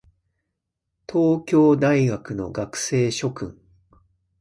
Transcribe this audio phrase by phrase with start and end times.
[1.07, 3.61] 東京大学の学生諸君